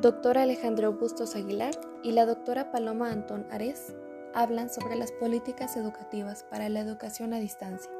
doctora 0.00 0.42
Alejandro 0.42 0.92
Bustos 0.92 1.34
Aguilar 1.36 1.74
y 2.02 2.12
la 2.12 2.26
doctora 2.26 2.70
Paloma 2.70 3.10
Antón 3.10 3.46
Ares 3.50 3.94
hablan 4.34 4.68
sobre 4.68 4.94
las 4.94 5.10
políticas 5.10 5.74
educativas 5.78 6.44
para 6.50 6.68
la 6.68 6.80
educación 6.80 7.32
a 7.32 7.38
distancia. 7.38 7.90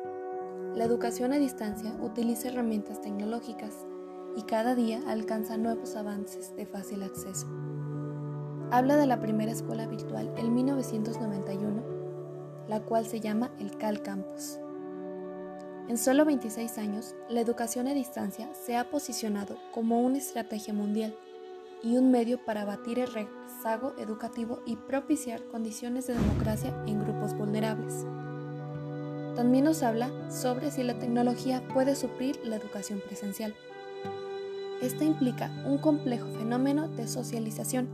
La 0.74 0.84
educación 0.84 1.32
a 1.32 1.38
distancia 1.38 1.94
utiliza 2.02 2.48
herramientas 2.48 3.00
tecnológicas 3.00 3.72
y 4.36 4.42
cada 4.42 4.74
día 4.74 5.00
alcanza 5.06 5.56
nuevos 5.56 5.96
avances 5.96 6.54
de 6.54 6.66
fácil 6.66 7.02
acceso. 7.02 7.46
Habla 8.70 8.96
de 8.96 9.06
la 9.06 9.18
primera 9.18 9.52
escuela 9.52 9.86
virtual 9.86 10.30
en 10.36 10.54
1991, 10.54 11.82
la 12.68 12.80
cual 12.80 13.06
se 13.06 13.20
llama 13.20 13.52
el 13.58 13.74
Cal 13.78 14.02
Campus. 14.02 14.58
En 15.88 15.96
solo 15.96 16.26
26 16.26 16.76
años, 16.76 17.14
la 17.30 17.40
educación 17.40 17.86
a 17.86 17.94
distancia 17.94 18.52
se 18.54 18.76
ha 18.76 18.90
posicionado 18.90 19.56
como 19.72 20.02
una 20.02 20.18
estrategia 20.18 20.74
mundial 20.74 21.16
y 21.82 21.96
un 21.96 22.10
medio 22.10 22.44
para 22.44 22.62
abatir 22.62 22.98
el 22.98 23.12
rezago 23.12 23.94
educativo 23.98 24.60
y 24.66 24.76
propiciar 24.76 25.44
condiciones 25.48 26.06
de 26.06 26.14
democracia 26.14 26.74
en 26.86 27.00
grupos 27.00 27.34
vulnerables. 27.34 28.06
También 29.36 29.64
nos 29.64 29.82
habla 29.82 30.10
sobre 30.30 30.70
si 30.70 30.82
la 30.82 30.98
tecnología 30.98 31.62
puede 31.68 31.94
suplir 31.94 32.40
la 32.44 32.56
educación 32.56 33.02
presencial. 33.04 33.54
Esta 34.80 35.04
implica 35.04 35.50
un 35.66 35.78
complejo 35.78 36.26
fenómeno 36.38 36.88
de 36.88 37.06
socialización, 37.06 37.88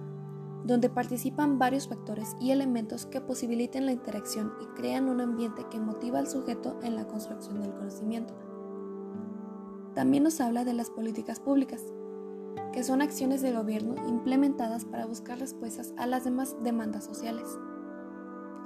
donde 0.64 0.88
participan 0.88 1.58
varios 1.58 1.88
factores 1.88 2.36
y 2.40 2.52
elementos 2.52 3.06
que 3.06 3.20
posibiliten 3.20 3.86
la 3.86 3.92
interacción 3.92 4.52
y 4.60 4.66
crean 4.76 5.08
un 5.08 5.20
ambiente 5.20 5.66
que 5.70 5.80
motiva 5.80 6.20
al 6.20 6.28
sujeto 6.28 6.78
en 6.82 6.94
la 6.94 7.06
construcción 7.08 7.60
del 7.60 7.72
conocimiento. 7.72 8.34
También 9.94 10.22
nos 10.22 10.40
habla 10.40 10.64
de 10.64 10.72
las 10.72 10.90
políticas 10.90 11.40
públicas, 11.40 11.82
que 12.72 12.82
son 12.82 13.02
acciones 13.02 13.42
de 13.42 13.52
gobierno 13.52 13.94
implementadas 14.08 14.84
para 14.84 15.06
buscar 15.06 15.38
respuestas 15.38 15.92
a 15.96 16.06
las 16.06 16.24
demás 16.24 16.56
demandas 16.62 17.04
sociales. 17.04 17.46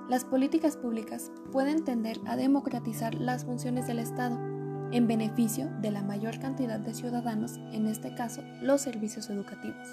Las 0.09 0.25
políticas 0.25 0.77
públicas 0.77 1.33
pueden 1.51 1.85
tender 1.85 2.21
a 2.27 2.37
democratizar 2.37 3.15
las 3.15 3.45
funciones 3.45 3.89
del 3.89 3.99
Estado 3.99 4.39
en 4.93 5.09
beneficio 5.09 5.69
de 5.81 5.91
la 5.91 6.03
mayor 6.03 6.39
cantidad 6.39 6.79
de 6.79 6.95
ciudadanos, 6.95 7.57
en 7.73 7.87
este 7.87 8.15
caso 8.15 8.43
los 8.63 8.81
servicios 8.81 9.29
educativos. 9.31 9.89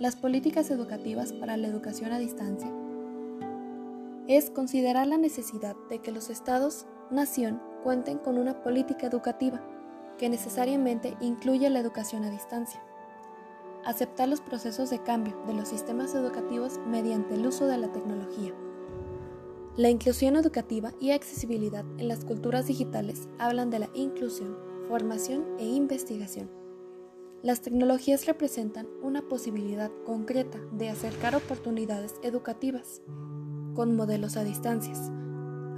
Las 0.00 0.16
políticas 0.16 0.70
educativas 0.70 1.32
para 1.32 1.56
la 1.56 1.68
educación 1.68 2.12
a 2.12 2.18
distancia 2.18 2.68
es 4.26 4.50
considerar 4.50 5.06
la 5.06 5.18
necesidad 5.18 5.76
de 5.88 6.00
que 6.00 6.10
los 6.10 6.28
estados, 6.28 6.86
nación, 7.10 7.60
cuenten 7.84 8.18
con 8.18 8.38
una 8.38 8.62
política 8.62 9.06
educativa 9.06 9.60
que 10.22 10.28
necesariamente 10.28 11.16
incluya 11.20 11.68
la 11.68 11.80
educación 11.80 12.22
a 12.22 12.30
distancia. 12.30 12.80
Aceptar 13.84 14.28
los 14.28 14.40
procesos 14.40 14.88
de 14.88 15.02
cambio 15.02 15.36
de 15.48 15.52
los 15.52 15.66
sistemas 15.66 16.14
educativos 16.14 16.78
mediante 16.86 17.34
el 17.34 17.44
uso 17.44 17.66
de 17.66 17.76
la 17.76 17.90
tecnología. 17.90 18.54
La 19.76 19.90
inclusión 19.90 20.36
educativa 20.36 20.92
y 21.00 21.10
accesibilidad 21.10 21.84
en 21.98 22.06
las 22.06 22.24
culturas 22.24 22.68
digitales 22.68 23.28
hablan 23.40 23.70
de 23.70 23.80
la 23.80 23.90
inclusión, 23.94 24.56
formación 24.86 25.44
e 25.58 25.66
investigación. 25.66 26.48
Las 27.42 27.60
tecnologías 27.60 28.24
representan 28.26 28.86
una 29.02 29.22
posibilidad 29.22 29.90
concreta 30.06 30.60
de 30.70 30.88
acercar 30.88 31.34
oportunidades 31.34 32.14
educativas 32.22 33.02
con 33.74 33.96
modelos 33.96 34.36
a 34.36 34.44
distancias 34.44 35.10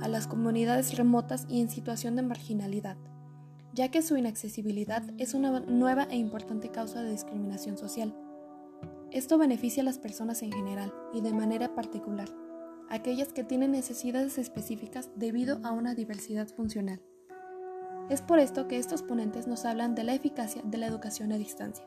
a 0.02 0.08
las 0.08 0.26
comunidades 0.26 0.98
remotas 0.98 1.46
y 1.48 1.62
en 1.62 1.70
situación 1.70 2.14
de 2.14 2.22
marginalidad 2.22 2.98
ya 3.74 3.90
que 3.90 4.02
su 4.02 4.16
inaccesibilidad 4.16 5.02
es 5.18 5.34
una 5.34 5.60
nueva 5.60 6.04
e 6.04 6.16
importante 6.16 6.70
causa 6.70 7.02
de 7.02 7.10
discriminación 7.10 7.76
social. 7.76 8.14
Esto 9.10 9.36
beneficia 9.36 9.82
a 9.82 9.84
las 9.84 9.98
personas 9.98 10.42
en 10.42 10.52
general 10.52 10.94
y 11.12 11.20
de 11.20 11.32
manera 11.32 11.74
particular, 11.74 12.28
aquellas 12.88 13.32
que 13.32 13.42
tienen 13.42 13.72
necesidades 13.72 14.38
específicas 14.38 15.10
debido 15.16 15.58
a 15.64 15.72
una 15.72 15.94
diversidad 15.94 16.46
funcional. 16.48 17.02
Es 18.10 18.22
por 18.22 18.38
esto 18.38 18.68
que 18.68 18.78
estos 18.78 19.02
ponentes 19.02 19.48
nos 19.48 19.64
hablan 19.64 19.94
de 19.94 20.04
la 20.04 20.14
eficacia 20.14 20.62
de 20.64 20.78
la 20.78 20.86
educación 20.86 21.32
a 21.32 21.38
distancia. 21.38 21.84